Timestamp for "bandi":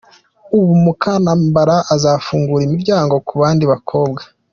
3.41-3.63